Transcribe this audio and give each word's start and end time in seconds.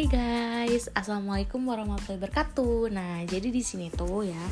Hai 0.00 0.08
guys, 0.08 0.88
assalamualaikum 0.96 1.60
warahmatullahi 1.68 2.24
wabarakatuh. 2.24 2.88
Nah, 2.88 3.20
jadi 3.28 3.52
di 3.52 3.60
sini 3.60 3.92
tuh 3.92 4.24
ya, 4.24 4.44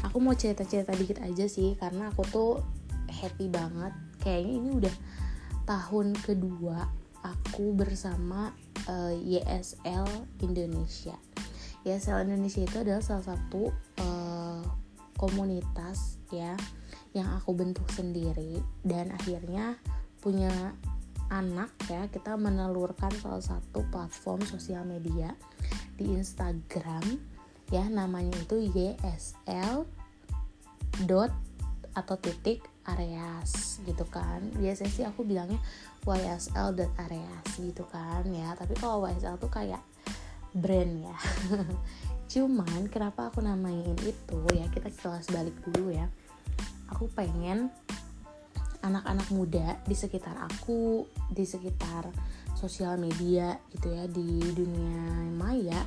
aku 0.00 0.16
mau 0.16 0.32
cerita-cerita 0.32 0.96
dikit 0.96 1.20
aja 1.20 1.44
sih, 1.44 1.76
karena 1.76 2.08
aku 2.08 2.24
tuh 2.24 2.64
happy 3.12 3.52
banget. 3.52 3.92
Kayaknya 4.24 4.52
ini 4.56 4.70
udah 4.80 4.94
tahun 5.68 6.16
kedua 6.24 6.88
aku 7.20 7.76
bersama 7.76 8.56
uh, 8.88 9.12
eh, 9.12 9.44
YSL 9.44 10.08
Indonesia. 10.40 11.20
YSL 11.84 12.24
Indonesia 12.24 12.64
itu 12.64 12.76
adalah 12.80 13.04
salah 13.04 13.36
satu 13.36 13.76
uh, 14.00 14.64
komunitas 15.20 16.16
ya 16.32 16.56
yang 17.12 17.28
aku 17.28 17.52
bentuk 17.52 17.84
sendiri 17.92 18.56
dan 18.80 19.12
akhirnya 19.12 19.76
punya 20.24 20.72
anak 21.32 21.72
ya 21.88 22.08
kita 22.12 22.36
menelurkan 22.36 23.12
salah 23.20 23.40
satu 23.40 23.84
platform 23.88 24.44
sosial 24.44 24.84
media 24.84 25.32
di 25.96 26.10
Instagram 26.10 27.02
ya 27.72 27.86
namanya 27.88 28.34
itu 28.40 28.68
YSL 28.72 29.88
dot 31.08 31.32
atau 31.94 32.16
titik 32.18 32.66
areas 32.84 33.80
gitu 33.86 34.04
kan. 34.10 34.44
Biasanya 34.58 34.92
sih 34.92 35.04
aku 35.06 35.24
bilangnya 35.24 35.58
YSL 36.04 36.76
dot 36.76 36.92
areas 37.00 37.46
gitu 37.56 37.86
kan 37.88 38.26
ya 38.28 38.52
tapi 38.58 38.76
kalau 38.76 39.06
YSL 39.08 39.40
tuh 39.40 39.48
kayak 39.48 39.80
brand 40.52 41.02
ya. 41.02 41.16
Cuman 42.32 42.90
kenapa 42.90 43.30
aku 43.30 43.40
namain 43.40 43.96
itu 44.02 44.38
ya 44.52 44.66
kita 44.70 44.90
kelas 44.90 45.30
balik 45.32 45.54
dulu 45.70 45.94
ya. 45.94 46.10
Aku 46.92 47.08
pengen 47.10 47.72
anak-anak 48.84 49.28
muda 49.32 49.80
di 49.88 49.96
sekitar 49.96 50.36
aku 50.36 51.08
di 51.32 51.48
sekitar 51.48 52.12
sosial 52.52 53.00
media 53.00 53.56
gitu 53.72 53.88
ya 53.90 54.04
di 54.04 54.44
dunia 54.52 55.32
maya 55.34 55.80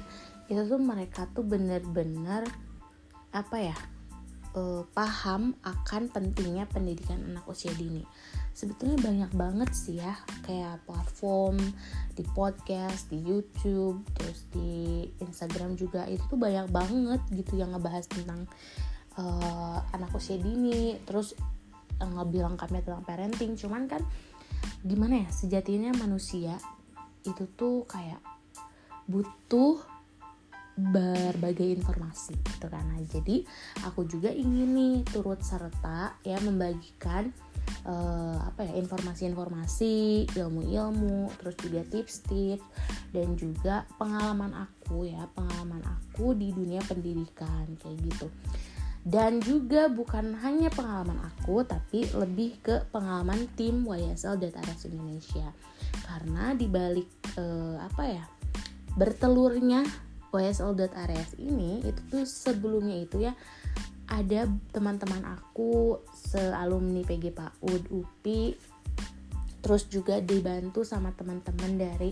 itu 0.50 0.66
tuh 0.66 0.82
mereka 0.82 1.30
tuh 1.32 1.46
bener-bener 1.46 2.44
apa 3.32 3.58
ya 3.62 3.78
uh, 4.58 4.84
paham 4.96 5.54
akan 5.62 6.10
pentingnya 6.10 6.66
pendidikan 6.66 7.22
anak 7.30 7.46
usia 7.46 7.70
dini. 7.78 8.02
Sebetulnya 8.58 8.98
banyak 8.98 9.32
banget 9.38 9.70
sih 9.78 10.02
ya 10.02 10.18
kayak 10.42 10.82
platform 10.90 11.62
di 12.18 12.26
podcast 12.34 13.06
di 13.14 13.22
YouTube 13.22 14.02
terus 14.18 14.50
di 14.50 15.06
Instagram 15.22 15.78
juga 15.78 16.10
itu 16.10 16.26
tuh 16.26 16.40
banyak 16.42 16.74
banget 16.74 17.22
gitu 17.30 17.62
yang 17.62 17.78
ngebahas 17.78 18.10
tentang 18.10 18.50
uh, 19.22 19.78
anak 19.94 20.10
usia 20.18 20.42
dini. 20.42 20.98
Terus 21.06 21.38
nggak 22.02 22.30
bilang 22.30 22.56
kami 22.56 22.82
tentang 22.86 23.06
parenting. 23.06 23.58
Cuman 23.58 23.90
kan 23.90 24.02
gimana 24.86 25.26
ya 25.26 25.30
sejatinya 25.34 25.92
manusia 25.98 26.58
itu 27.26 27.44
tuh 27.58 27.84
kayak 27.90 28.22
butuh 29.08 29.82
berbagai 30.78 31.66
informasi 31.74 32.38
gitu 32.38 32.70
kan. 32.70 32.86
Nah, 32.86 33.02
jadi 33.10 33.42
aku 33.82 34.06
juga 34.06 34.30
ingin 34.30 34.78
nih 34.78 34.96
turut 35.10 35.42
serta 35.42 36.14
ya 36.22 36.38
membagikan 36.38 37.34
uh, 37.90 38.38
apa 38.46 38.62
ya 38.62 38.74
informasi-informasi 38.78 40.28
ilmu-ilmu 40.38 41.34
terus 41.42 41.56
juga 41.58 41.82
tips-tips 41.90 42.64
dan 43.10 43.34
juga 43.34 43.90
pengalaman 43.98 44.54
aku 44.54 45.10
ya 45.10 45.26
pengalaman 45.34 45.82
aku 45.82 46.38
di 46.38 46.54
dunia 46.54 46.84
pendidikan 46.86 47.66
kayak 47.82 47.98
gitu 48.06 48.28
dan 49.08 49.40
juga 49.40 49.88
bukan 49.88 50.36
hanya 50.44 50.68
pengalaman 50.68 51.16
aku 51.24 51.64
tapi 51.64 52.04
lebih 52.12 52.60
ke 52.60 52.84
pengalaman 52.92 53.48
tim 53.56 53.88
YSL 53.88 54.36
Data 54.36 54.60
Res 54.68 54.84
Indonesia. 54.84 55.48
Karena 56.04 56.52
dibalik 56.52 57.08
eh, 57.40 57.80
apa 57.80 58.04
ya 58.04 58.24
bertelurnya 59.00 59.88
YSL 60.36 60.76
Data 60.76 61.08
Res 61.08 61.40
ini 61.40 61.88
itu 61.88 62.02
tuh 62.12 62.28
sebelumnya 62.28 63.00
itu 63.00 63.24
ya 63.24 63.32
ada 64.12 64.48
teman-teman 64.76 65.24
aku 65.24 66.04
sealumni 66.12 67.08
PG 67.08 67.32
PAUD 67.32 67.84
UPI 67.88 68.56
terus 69.64 69.88
juga 69.88 70.20
dibantu 70.20 70.84
sama 70.84 71.16
teman-teman 71.16 71.76
dari 71.80 72.12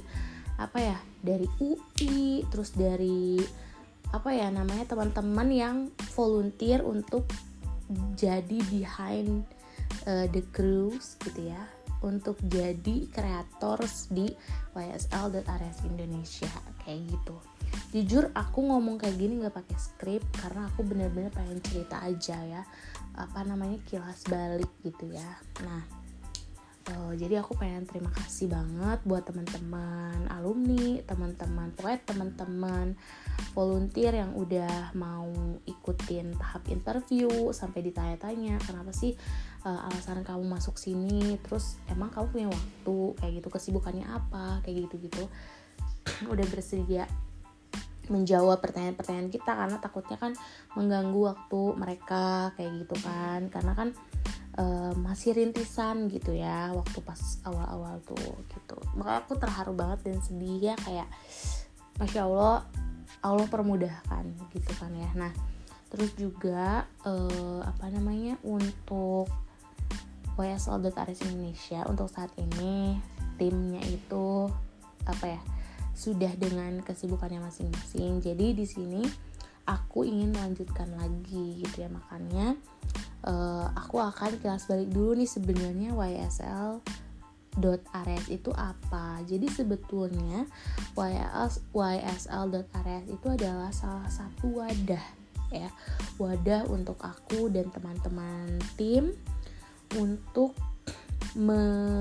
apa 0.56 0.80
ya 0.80 0.98
dari 1.20 1.48
UI 1.60 2.44
terus 2.48 2.72
dari 2.76 3.40
apa 4.16 4.32
ya 4.32 4.48
namanya 4.48 4.88
teman-teman 4.88 5.50
yang 5.52 5.78
volunteer 6.16 6.80
untuk 6.80 7.28
jadi 8.16 8.64
behind 8.72 9.44
uh, 10.08 10.26
the 10.32 10.40
crews 10.56 11.20
gitu 11.20 11.52
ya. 11.52 11.60
Untuk 12.00 12.38
jadi 12.48 13.10
kreators 13.10 14.08
di 14.14 14.30
YSL 14.78 15.36
dan 15.36 15.46
Ares 15.52 15.84
Indonesia 15.84 16.52
kayak 16.86 17.12
gitu. 17.12 17.36
Jujur 17.92 18.30
aku 18.32 18.64
ngomong 18.64 19.02
kayak 19.02 19.20
gini 19.20 19.42
nggak 19.42 19.58
pakai 19.58 19.78
skrip 19.80 20.24
karena 20.38 20.70
aku 20.70 20.86
bener-bener 20.86 21.34
pengen 21.34 21.60
cerita 21.60 22.00
aja 22.00 22.38
ya. 22.46 22.64
Apa 23.20 23.44
namanya 23.44 23.82
kilas 23.90 24.24
balik 24.32 24.70
gitu 24.86 25.12
ya. 25.12 25.30
Nah 25.66 25.82
uh, 26.92 27.14
jadi 27.18 27.42
aku 27.42 27.58
pengen 27.58 27.88
terima 27.88 28.12
kasih 28.14 28.52
banget 28.52 29.00
buat 29.08 29.24
teman-teman 29.26 30.30
alumni 30.30 31.02
teman-teman 31.06 31.70
poet 31.78 32.04
teman-teman 32.06 32.94
volunteer 33.56 34.20
yang 34.20 34.36
udah 34.36 34.92
mau 34.94 35.32
ikutin 35.66 36.36
tahap 36.36 36.68
interview 36.68 37.30
sampai 37.56 37.82
ditanya-tanya 37.88 38.60
kenapa 38.64 38.92
sih 38.92 39.16
uh, 39.66 39.90
alasan 39.90 40.22
kamu 40.22 40.46
masuk 40.46 40.78
sini? 40.78 41.42
Terus 41.42 41.82
emang 41.90 42.14
kamu 42.14 42.26
punya 42.32 42.48
waktu? 42.48 42.98
Kayak 43.20 43.34
gitu 43.42 43.50
kesibukannya 43.50 44.06
apa? 44.06 44.62
Kayak 44.64 44.88
gitu-gitu. 44.88 45.26
Udah 46.30 46.46
bersedia 46.48 47.10
menjawab 48.06 48.62
pertanyaan-pertanyaan 48.62 49.34
kita 49.34 49.50
karena 49.50 49.82
takutnya 49.82 50.22
kan 50.22 50.38
mengganggu 50.78 51.26
waktu 51.26 51.62
mereka 51.76 52.54
kayak 52.54 52.86
gitu 52.86 52.96
kan. 53.02 53.50
Karena 53.50 53.74
kan 53.74 53.90
uh, 54.58 54.94
masih 54.96 55.36
rintisan 55.36 56.08
gitu 56.12 56.36
ya 56.36 56.72
waktu 56.72 57.00
pas 57.04 57.20
awal-awal 57.44 58.00
tuh 58.04 58.40
gitu. 58.52 58.78
Makanya 58.96 59.20
aku 59.24 59.34
terharu 59.40 59.74
banget 59.76 60.08
dan 60.08 60.20
sedih 60.24 60.74
ya 60.74 60.76
kayak 60.84 61.08
masya 62.00 62.28
allah 62.28 62.68
allah 63.24 63.48
permudahkan 63.48 64.26
gitu 64.52 64.72
kan 64.80 64.92
ya. 64.96 65.10
Nah 65.16 65.32
terus 65.92 66.12
juga 66.20 66.84
uh, 67.08 67.62
apa 67.64 67.88
namanya 67.94 68.36
untuk 68.44 69.32
YSL 70.36 70.92
Aris 70.92 71.24
Indonesia 71.24 71.88
untuk 71.88 72.12
saat 72.12 72.28
ini 72.36 73.00
timnya 73.40 73.80
itu 73.88 74.52
apa 75.08 75.40
ya 75.40 75.42
sudah 75.96 76.36
dengan 76.36 76.84
kesibukannya 76.84 77.40
masing-masing. 77.40 78.20
Jadi 78.20 78.52
di 78.52 78.66
sini 78.68 79.02
aku 79.64 80.04
ingin 80.04 80.36
melanjutkan 80.36 80.92
lagi 80.94 81.64
gitu 81.64 81.88
ya 81.88 81.90
makanya 81.90 82.60
uh, 83.26 83.68
aku 83.74 84.00
akan 84.00 84.40
kelas 84.40 84.70
balik 84.70 84.90
dulu 84.94 85.18
nih 85.18 85.30
sebenarnya 85.30 85.92
YSL 85.94 86.82
.ares 87.96 88.28
itu 88.28 88.52
apa? 88.52 89.24
Jadi 89.24 89.48
sebetulnya 89.48 90.44
YSL 91.00 91.72
YSL.ares 91.72 93.08
itu 93.08 93.28
adalah 93.32 93.72
salah 93.72 94.12
satu 94.12 94.60
wadah 94.60 95.06
ya. 95.56 95.72
Wadah 96.20 96.68
untuk 96.68 97.00
aku 97.00 97.48
dan 97.48 97.72
teman-teman 97.72 98.60
tim 98.76 99.16
untuk 99.96 100.52
men-share 101.36 101.96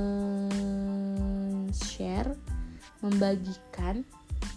membagikan 2.99 4.03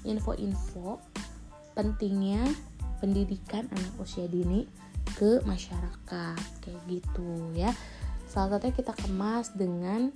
info-info 0.02 0.98
pentingnya 1.78 2.42
pendidikan 2.98 3.70
anak 3.70 3.94
usia 4.02 4.26
dini 4.26 4.66
ke 5.16 5.40
masyarakat 5.48 6.42
kayak 6.60 6.82
gitu 6.90 7.54
ya. 7.56 7.72
Salah 8.28 8.60
satunya 8.60 8.76
kita 8.76 8.92
kemas 8.92 9.56
dengan 9.56 10.12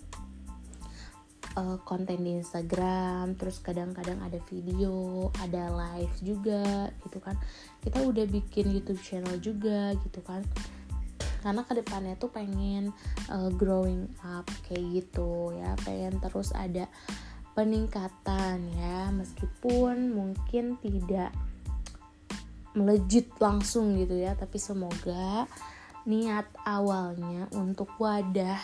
uh, 1.56 1.78
konten 1.84 2.24
di 2.24 2.40
Instagram 2.40 3.36
terus 3.40 3.60
kadang-kadang 3.64 4.20
ada 4.24 4.40
video 4.52 5.30
ada 5.40 5.72
live 5.72 6.16
juga 6.20 6.92
gitu 7.08 7.20
kan. 7.24 7.36
Kita 7.80 8.04
udah 8.04 8.26
bikin 8.28 8.72
YouTube 8.72 9.00
channel 9.00 9.40
juga 9.40 9.96
gitu 10.04 10.20
kan. 10.24 10.44
Karena 11.42 11.66
ke 11.66 11.74
depannya 11.74 12.14
tuh 12.22 12.30
pengen 12.30 12.94
uh, 13.34 13.50
growing 13.50 14.06
up 14.22 14.46
kayak 14.70 15.02
gitu 15.02 15.56
ya. 15.58 15.74
Pengen 15.82 16.22
terus 16.22 16.54
ada 16.54 16.86
peningkatan 17.52 18.64
ya 18.80 19.12
meskipun 19.12 20.16
mungkin 20.16 20.80
tidak 20.80 21.36
melejit 22.78 23.30
langsung 23.38 24.00
gitu 24.00 24.16
ya. 24.16 24.36
Tapi 24.36 24.58
semoga 24.58 25.48
niat 26.06 26.46
awalnya 26.66 27.46
untuk 27.54 27.94
wadah 28.02 28.58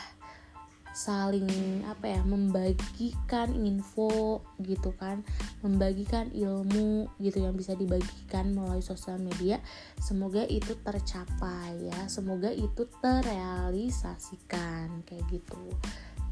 saling 0.98 1.86
apa 1.86 2.18
ya 2.18 2.25
membagikan 2.25 3.54
info 3.54 4.42
gitu 4.57 4.89
kan 4.98 5.21
membagikan 5.62 6.25
ilmu 6.33 7.06
gitu 7.21 7.45
yang 7.45 7.54
bisa 7.54 7.77
dibagikan 7.77 8.57
melalui 8.57 8.81
sosial 8.81 9.21
media 9.21 9.62
semoga 10.01 10.42
itu 10.50 10.74
tercapai 10.81 11.77
ya. 11.86 12.09
Semoga 12.09 12.50
itu 12.50 12.89
terrealisasikan 12.98 15.06
kayak 15.06 15.21
gitu. 15.30 15.69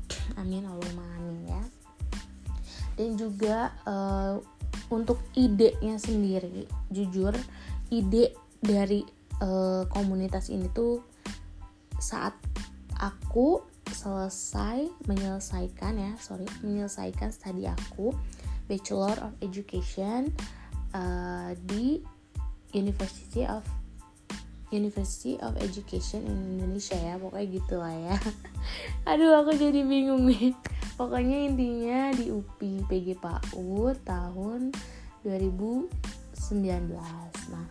Amin 0.42 0.66
Allahumma 0.66 1.06
amin 1.22 1.46
ya. 1.46 1.62
Dan 2.98 3.22
juga 3.22 3.70
uh, 3.86 4.42
untuk 4.92 5.22
idenya 5.38 5.98
sendiri. 5.98 6.68
Jujur 6.92 7.36
ide 7.90 8.34
dari 8.62 9.06
uh, 9.42 9.86
komunitas 9.90 10.50
ini 10.50 10.70
tuh 10.74 11.02
saat 12.00 12.36
aku 13.00 13.64
selesai 13.86 14.90
menyelesaikan 15.06 15.94
ya 15.96 16.12
sorry 16.18 16.50
menyelesaikan 16.66 17.30
studi 17.30 17.70
aku 17.70 18.12
Bachelor 18.66 19.14
of 19.22 19.32
Education 19.46 20.34
uh, 20.98 21.54
di 21.70 22.02
University 22.74 23.46
of 23.46 23.62
University 24.74 25.38
of 25.46 25.54
Education 25.62 26.26
in 26.26 26.58
Indonesia 26.58 26.98
ya 26.98 27.16
pokoknya 27.22 27.48
gitu 27.48 27.76
lah 27.78 27.94
ya. 27.94 28.18
Aduh 29.14 29.38
aku 29.38 29.54
jadi 29.54 29.86
bingung 29.86 30.26
nih 30.26 30.58
pokoknya 30.96 31.48
intinya 31.52 32.12
di 32.16 32.32
UPI 32.32 32.88
PG 32.88 33.08
PAU 33.20 33.92
tahun 34.04 34.72
2019 35.24 35.92
nah 37.52 37.68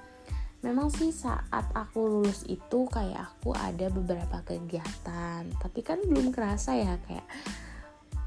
memang 0.64 0.88
sih 0.88 1.12
saat 1.12 1.68
aku 1.76 2.08
lulus 2.08 2.48
itu 2.48 2.88
kayak 2.88 3.36
aku 3.36 3.52
ada 3.52 3.92
beberapa 3.92 4.40
kegiatan. 4.48 5.44
Tapi 5.60 5.80
kan 5.84 6.00
belum 6.00 6.32
kerasa 6.32 6.72
ya 6.72 6.96
kayak 7.04 7.28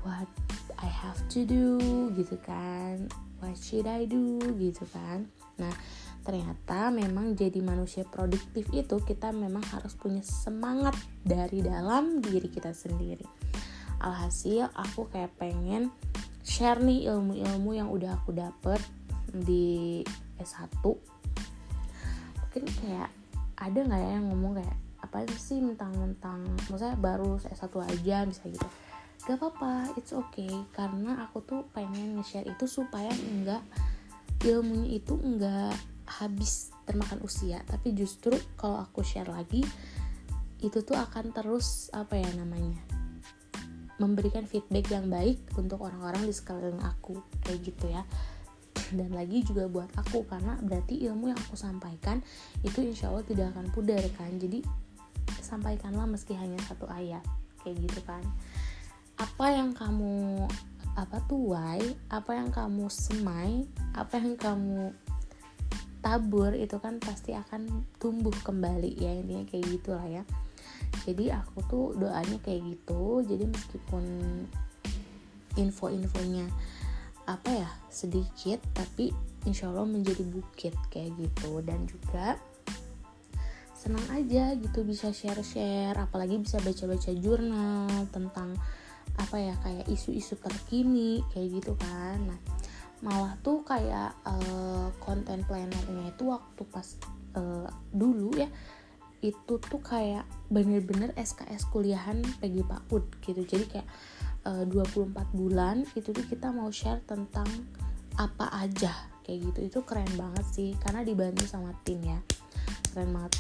what 0.05 0.29
I 0.77 0.85
have 0.85 1.17
to 1.33 1.41
do 1.49 1.81
gitu 2.13 2.37
kan. 2.45 3.09
What 3.41 3.57
should 3.57 3.89
I 3.89 4.05
do 4.05 4.37
gitu 4.61 4.85
kan. 4.93 5.25
Nah 5.57 5.73
ternyata 6.21 6.93
memang 6.93 7.33
jadi 7.33 7.57
manusia 7.65 8.05
produktif 8.05 8.69
itu 8.69 9.01
kita 9.01 9.33
memang 9.33 9.65
harus 9.73 9.97
punya 9.97 10.21
semangat 10.21 10.93
dari 11.25 11.65
dalam 11.65 12.19
diri 12.19 12.51
kita 12.51 12.75
sendiri 12.75 13.23
alhasil 14.01 14.69
aku 14.77 15.09
kayak 15.09 15.33
pengen 15.37 15.89
share 16.45 16.79
nih 16.79 17.11
ilmu-ilmu 17.11 17.71
yang 17.75 17.89
udah 17.91 18.17
aku 18.17 18.31
dapet 18.33 18.79
di 19.31 20.01
S1 20.39 20.81
mungkin 22.39 22.63
kayak 22.81 23.09
ada 23.57 23.79
nggak 23.81 24.01
ya 24.01 24.09
yang 24.17 24.25
ngomong 24.31 24.61
kayak 24.61 24.77
apa 25.01 25.23
sih 25.37 25.61
mentang-mentang 25.61 26.41
maksudnya 26.69 26.97
baru 26.97 27.37
S1 27.37 27.73
aja 27.85 28.25
bisa 28.25 28.43
gitu. 28.49 28.67
Gak 29.25 29.37
apa-apa 29.39 29.93
it's 29.99 30.13
okay. 30.13 30.49
Karena 30.73 31.27
aku 31.27 31.43
tuh 31.43 31.61
pengen 31.73 32.17
nge-share 32.17 32.47
itu 32.47 32.65
supaya 32.65 33.09
enggak 33.11 33.61
ilmunya 34.45 34.97
itu 35.01 35.17
enggak 35.19 35.73
habis 36.07 36.71
termakan 36.87 37.21
usia. 37.25 37.61
Tapi 37.65 37.93
justru 37.93 38.35
kalau 38.57 38.81
aku 38.81 39.01
share 39.01 39.29
lagi 39.29 39.65
itu 40.61 40.81
tuh 40.81 40.97
akan 40.97 41.29
terus 41.33 41.93
apa 41.93 42.17
ya 42.17 42.29
namanya 42.33 42.81
memberikan 43.97 44.45
feedback 44.45 44.93
yang 44.93 45.09
baik 45.09 45.41
untuk 45.57 45.81
orang-orang 45.81 46.25
di 46.25 46.33
sekeliling 46.33 46.81
aku 46.81 47.21
kayak 47.45 47.59
gitu 47.65 47.85
ya. 47.89 48.05
Dan 48.93 49.11
lagi 49.11 49.43
juga 49.43 49.67
buat 49.67 49.89
aku 49.97 50.23
karena 50.29 50.55
berarti 50.63 51.01
ilmu 51.09 51.33
yang 51.33 51.39
aku 51.49 51.57
sampaikan 51.57 52.21
itu 52.61 52.79
insya 52.85 53.09
Allah 53.09 53.25
tidak 53.25 53.51
akan 53.57 53.73
pudar 53.73 54.01
kan? 54.15 54.31
Jadi 54.37 54.63
sampaikanlah 55.41 56.07
meski 56.07 56.37
hanya 56.37 56.57
satu 56.65 56.87
ayat 56.87 57.25
kayak 57.65 57.77
gitu 57.83 57.99
kan. 58.05 58.23
Apa 59.17 59.49
yang 59.49 59.73
kamu 59.73 60.45
apa 60.97 61.21
tuai 61.29 61.93
apa 62.09 62.33
yang 62.33 62.49
kamu 62.49 62.89
semai 62.89 63.69
apa 63.93 64.17
yang 64.17 64.33
kamu 64.33 64.89
tabur 66.01 66.57
itu 66.57 66.81
kan 66.81 66.97
pasti 66.97 67.37
akan 67.37 67.85
tumbuh 68.01 68.33
kembali 68.41 68.97
ya 68.97 69.13
intinya 69.13 69.45
kayak 69.45 69.77
gitulah 69.77 70.07
ya 70.09 70.25
jadi 71.07 71.39
aku 71.39 71.57
tuh 71.71 71.85
doanya 71.95 72.37
kayak 72.43 72.67
gitu. 72.67 73.23
Jadi 73.23 73.47
meskipun 73.47 74.03
info-infonya 75.55 76.45
apa 77.27 77.49
ya 77.51 77.69
sedikit 77.91 78.63
tapi 78.71 79.11
insya 79.43 79.67
Allah 79.71 79.87
menjadi 79.87 80.23
bukit 80.27 80.75
kayak 80.91 81.15
gitu. 81.15 81.63
Dan 81.63 81.87
juga 81.87 82.35
senang 83.77 84.03
aja 84.11 84.51
gitu 84.59 84.83
bisa 84.83 85.15
share-share 85.15 85.95
apalagi 85.95 86.41
bisa 86.41 86.59
baca-baca 86.59 87.11
jurnal 87.15 87.87
tentang 88.11 88.51
apa 89.17 89.37
ya 89.39 89.55
kayak 89.63 89.87
isu-isu 89.87 90.35
terkini 90.35 91.23
kayak 91.31 91.63
gitu 91.63 91.73
kan. 91.79 92.19
Nah 92.27 92.39
malah 92.97 93.37
tuh 93.45 93.61
kayak 93.61 94.17
uh, 94.25 94.89
konten 94.97 95.45
plannernya 95.45 96.09
itu 96.09 96.33
waktu 96.33 96.61
pas 96.65 96.97
uh, 97.37 97.69
dulu 97.93 98.33
ya 98.33 98.49
itu 99.25 99.57
tuh 99.57 99.81
kayak 99.81 100.29
bener-bener 100.53 101.09
SKS 101.17 101.65
kuliahan 101.73 102.21
PG 102.37 102.65
PAUD 102.69 103.05
gitu. 103.25 103.41
Jadi 103.43 103.65
kayak 103.65 103.87
eh, 104.45 104.63
uh, 104.63 104.65
24 104.69 105.33
bulan 105.33 105.81
itu 105.97 106.13
tuh 106.13 106.25
kita 106.29 106.53
mau 106.53 106.69
share 106.69 107.01
tentang 107.09 107.47
apa 108.17 108.49
aja 108.53 108.93
kayak 109.25 109.51
gitu. 109.51 109.59
Itu 109.73 109.79
keren 109.83 110.09
banget 110.13 110.45
sih 110.53 110.69
karena 110.77 111.01
dibantu 111.01 111.49
sama 111.49 111.73
tim 111.81 112.01
ya. 112.05 112.19
Keren 112.93 113.09
banget. 113.13 113.33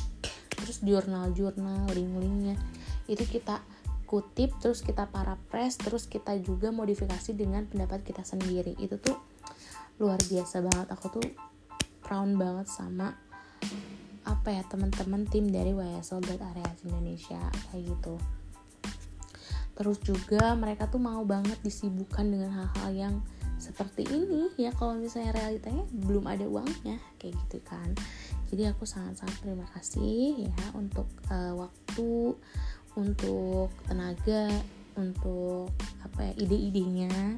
Terus 0.57 0.81
jurnal-jurnal 0.81 1.85
link-linknya 1.93 2.57
itu 3.05 3.23
kita 3.23 3.61
kutip 4.07 4.55
terus 4.63 4.81
kita 4.81 5.05
para 5.11 5.35
press 5.51 5.75
terus 5.77 6.07
kita 6.07 6.39
juga 6.39 6.71
modifikasi 6.71 7.37
dengan 7.37 7.69
pendapat 7.69 8.01
kita 8.01 8.25
sendiri. 8.25 8.73
Itu 8.81 8.97
tuh 8.97 9.17
luar 10.01 10.17
biasa 10.17 10.65
banget. 10.65 10.87
Aku 10.97 11.13
tuh 11.13 11.25
proud 12.01 12.33
banget 12.39 12.65
sama 12.71 13.26
apa 14.47 14.63
ya 14.63 14.67
teman-teman 14.71 15.27
tim 15.27 15.51
dari 15.51 15.75
YSL 15.75 16.23
Areas 16.39 16.79
Indonesia 16.87 17.51
kayak 17.67 17.83
gitu. 17.83 18.15
Terus 19.75 19.99
juga 19.99 20.55
mereka 20.55 20.87
tuh 20.87 21.03
mau 21.03 21.19
banget 21.27 21.59
disibukkan 21.67 22.23
dengan 22.23 22.55
hal-hal 22.55 22.91
yang 22.95 23.15
seperti 23.59 24.07
ini 24.07 24.47
ya 24.55 24.71
kalau 24.71 24.95
misalnya 24.95 25.35
realitanya 25.35 25.83
belum 25.91 26.31
ada 26.31 26.47
uangnya 26.47 26.95
kayak 27.19 27.35
gitu 27.43 27.59
kan. 27.67 27.91
Jadi 28.47 28.71
aku 28.71 28.87
sangat-sangat 28.87 29.35
terima 29.43 29.67
kasih 29.75 30.47
ya 30.47 30.63
untuk 30.79 31.11
uh, 31.27 31.67
waktu 31.67 32.39
untuk 32.95 33.67
tenaga 33.83 34.47
untuk 34.95 35.75
apa 36.07 36.23
ya 36.23 36.33
ide-idenya. 36.39 37.35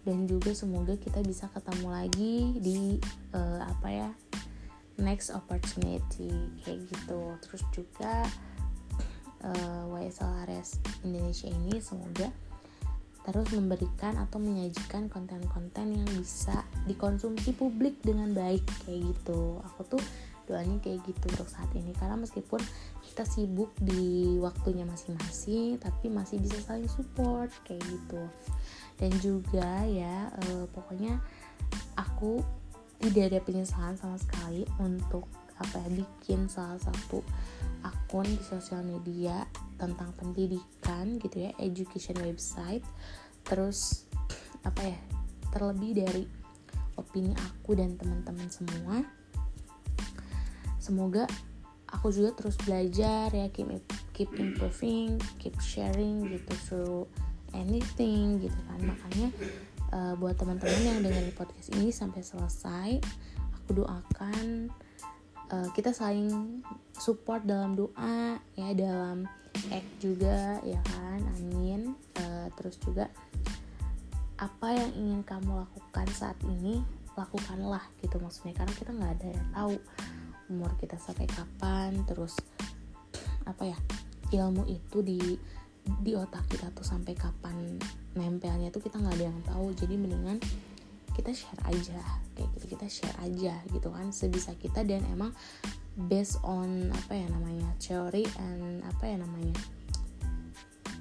Dan 0.00 0.24
juga 0.24 0.56
semoga 0.56 0.96
kita 0.96 1.20
bisa 1.20 1.44
ketemu 1.52 1.92
lagi 1.92 2.56
di 2.56 2.96
uh, 3.36 3.68
apa 3.68 3.88
ya 3.92 4.08
next 4.98 5.30
opportunity 5.30 6.30
kayak 6.66 6.84
gitu. 6.90 7.20
Terus 7.46 7.62
juga 7.72 8.26
uh, 9.42 9.84
YSL 9.94 10.46
Ares 10.46 10.78
Indonesia 11.06 11.48
ini 11.48 11.78
semoga 11.78 12.28
terus 13.28 13.52
memberikan 13.52 14.16
atau 14.16 14.40
menyajikan 14.40 15.12
konten-konten 15.12 16.00
yang 16.00 16.10
bisa 16.16 16.64
dikonsumsi 16.88 17.52
publik 17.52 18.00
dengan 18.00 18.32
baik 18.32 18.64
kayak 18.88 19.04
gitu. 19.04 19.60
Aku 19.68 19.84
tuh 19.84 20.02
doanya 20.48 20.80
kayak 20.80 21.04
gitu 21.04 21.28
untuk 21.36 21.44
saat 21.52 21.68
ini 21.76 21.92
karena 21.92 22.16
meskipun 22.16 22.56
kita 23.04 23.28
sibuk 23.28 23.68
di 23.84 24.40
waktunya 24.40 24.88
masing-masing 24.88 25.76
tapi 25.76 26.08
masih 26.08 26.40
bisa 26.40 26.56
saling 26.64 26.88
support 26.88 27.52
kayak 27.68 27.84
gitu. 27.84 28.22
Dan 28.96 29.12
juga 29.20 29.84
ya 29.84 30.32
eh, 30.32 30.64
pokoknya 30.72 31.20
aku 32.00 32.40
tidak 32.98 33.24
ada 33.30 33.40
penyesalan 33.42 33.94
sama 33.94 34.18
sekali 34.18 34.66
untuk 34.82 35.26
apa 35.58 35.82
ya 35.86 35.90
bikin 36.02 36.46
salah 36.46 36.78
satu 36.78 37.22
akun 37.82 38.26
di 38.26 38.42
sosial 38.46 38.82
media 38.86 39.46
tentang 39.78 40.14
pendidikan 40.14 41.18
gitu 41.18 41.46
ya 41.46 41.50
education 41.58 42.18
website. 42.22 42.82
Terus 43.46 44.06
apa 44.66 44.82
ya 44.82 44.98
terlebih 45.54 46.04
dari 46.04 46.24
opini 46.98 47.32
aku 47.38 47.78
dan 47.78 47.94
teman-teman 47.94 48.50
semua 48.50 49.06
semoga 50.82 51.30
aku 51.88 52.10
juga 52.10 52.34
terus 52.34 52.58
belajar 52.58 53.30
ya 53.30 53.46
keep 53.54 53.70
keep 54.12 54.30
improving 54.34 55.16
keep 55.38 55.54
sharing 55.62 56.26
gitu 56.26 56.52
through 56.66 57.02
anything 57.56 58.42
gitu 58.42 58.58
kan. 58.68 58.80
Makanya 58.82 59.28
uh, 59.92 60.14
buat 60.16 60.36
teman-teman 60.36 60.82
yang 60.84 60.98
dengerin 61.04 61.34
podcast 61.36 61.72
ini 61.76 61.92
sampai 61.92 62.20
selesai 62.24 62.90
aku 63.56 63.84
doakan 63.84 64.72
uh, 65.52 65.68
kita 65.76 65.92
saling 65.92 66.60
support 66.96 67.44
dalam 67.44 67.76
doa 67.76 68.40
ya 68.56 68.72
dalam 68.72 69.28
act 69.68 69.90
juga 70.00 70.60
ya 70.64 70.80
kan? 70.96 71.20
Amin. 71.36 71.92
Uh, 72.16 72.48
terus 72.56 72.80
juga 72.80 73.12
apa 74.38 74.70
yang 74.70 74.92
ingin 74.94 75.20
kamu 75.26 75.66
lakukan 75.66 76.06
saat 76.14 76.38
ini 76.46 76.80
lakukanlah 77.18 77.82
gitu 78.00 78.16
maksudnya. 78.22 78.54
Karena 78.54 78.74
kita 78.76 78.90
nggak 78.94 79.12
ada 79.18 79.28
yang 79.34 79.48
tahu 79.52 79.74
umur 80.48 80.72
kita 80.80 80.96
sampai 80.96 81.28
kapan 81.28 81.92
terus 82.08 82.40
apa 83.44 83.68
ya 83.68 83.78
ilmu 84.32 84.64
itu 84.68 85.00
di 85.04 85.20
di 86.04 86.12
otak 86.12 86.44
kita 86.52 86.68
tuh 86.72 86.84
sampai 86.84 87.16
kapan 87.16 87.80
nempelnya 88.18 88.74
tuh 88.74 88.82
kita 88.82 88.98
nggak 88.98 89.14
ada 89.14 89.26
yang 89.30 89.40
tahu. 89.46 89.70
Jadi 89.78 89.94
mendingan 89.94 90.42
kita 91.14 91.30
share 91.30 91.62
aja 91.70 92.02
kayak 92.34 92.48
gitu. 92.58 92.74
Kita 92.74 92.86
share 92.90 93.18
aja 93.22 93.54
gitu 93.70 93.88
kan 93.94 94.10
sebisa 94.10 94.52
kita. 94.58 94.82
Dan 94.82 95.06
emang 95.08 95.30
based 96.10 96.42
on 96.42 96.90
apa 96.94 97.14
ya 97.14 97.26
namanya 97.30 97.70
teori 97.78 98.26
and 98.38 98.82
apa 98.86 99.04
ya 99.06 99.16
namanya 99.18 99.54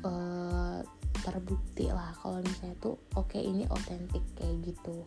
uh, 0.05 0.81
terbukti 1.21 1.91
lah 1.91 2.15
kalau 2.21 2.39
misalnya 2.39 2.77
tuh 2.79 2.95
oke 3.17 3.33
okay, 3.33 3.41
ini 3.43 3.65
otentik 3.67 4.23
kayak 4.37 4.61
gitu. 4.61 5.01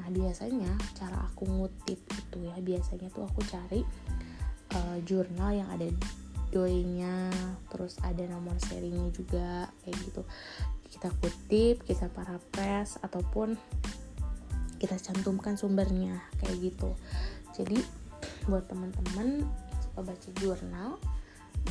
Nah 0.00 0.08
biasanya 0.08 0.72
cara 0.96 1.28
aku 1.28 1.44
ngutip 1.44 2.00
itu 2.00 2.38
ya 2.42 2.56
biasanya 2.58 3.08
tuh 3.12 3.28
aku 3.28 3.40
cari 3.44 3.80
uh, 4.76 4.98
jurnal 5.06 5.50
yang 5.54 5.68
ada 5.70 5.88
doinya 6.50 7.30
terus 7.70 7.96
ada 8.02 8.26
nomor 8.26 8.58
serinya 8.58 9.06
juga 9.14 9.70
kayak 9.86 9.96
gitu 10.02 10.22
kita 11.00 11.16
kutip 11.24 11.80
kita 11.88 12.12
paraphrase 12.12 13.00
ataupun 13.00 13.56
kita 14.76 15.00
cantumkan 15.00 15.56
sumbernya 15.56 16.20
kayak 16.44 16.60
gitu 16.60 16.92
jadi 17.56 17.80
buat 18.44 18.68
teman-teman 18.68 19.48
yang 19.48 19.80
suka 19.80 20.00
baca 20.04 20.28
jurnal 20.36 21.00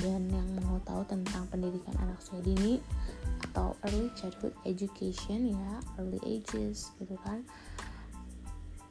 dan 0.01 0.25
yang 0.33 0.49
mau 0.65 0.81
tahu 0.81 1.05
tentang 1.05 1.45
pendidikan 1.53 1.93
anak 2.01 2.17
usia 2.17 2.41
dini 2.41 2.81
atau 3.53 3.77
early 3.85 4.09
childhood 4.17 4.57
education 4.65 5.53
ya 5.53 5.77
early 6.01 6.17
ages 6.25 6.89
gitu 6.97 7.13
kan 7.21 7.45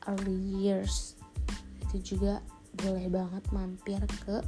early 0.07 0.39
years 0.55 1.19
itu 1.91 2.15
juga 2.15 2.39
boleh 2.79 3.11
banget 3.11 3.43
mampir 3.51 3.99
ke 4.23 4.39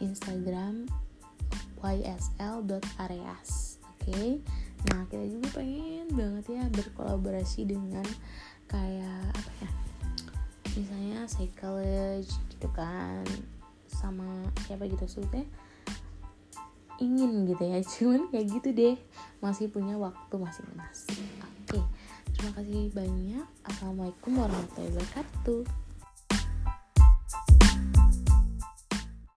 Instagram 0.00 0.88
ysl.areas 1.84 3.50
oke 3.84 4.00
okay? 4.00 4.40
Nah 4.88 5.04
kita 5.12 5.24
juga 5.28 5.60
pengen 5.60 6.08
banget 6.16 6.44
ya 6.56 6.64
berkolaborasi 6.72 7.68
dengan 7.68 8.06
kayak 8.64 9.28
apa 9.36 9.52
ya 9.60 9.70
misalnya 10.78 11.26
psychology 11.28 12.32
gitu 12.54 12.68
kan 12.72 13.26
sama 13.90 14.46
siapa 14.64 14.86
gitu 14.88 15.04
sebutnya 15.04 15.44
ingin 17.00 17.48
gitu 17.48 17.64
ya 17.64 17.84
cuman 17.98 18.30
kayak 18.32 18.46
gitu 18.48 18.68
deh 18.72 18.96
masih 19.44 19.68
punya 19.68 20.00
waktu 20.00 20.34
masing-masing 20.36 21.28
oke 21.44 21.76
okay. 21.76 21.82
terima 22.32 22.52
kasih 22.56 22.82
banyak 22.96 23.46
assalamualaikum 23.68 24.32
warahmatullahi 24.38 24.94
wabarakatuh 24.96 25.89